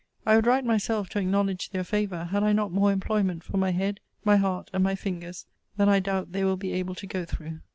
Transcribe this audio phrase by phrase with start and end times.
[0.25, 3.69] I would write myself to acknowledge their favour, had I not more employment for my
[3.69, 5.45] head, my heart, and my fingers,
[5.77, 7.59] than I doubt they will be able to go through.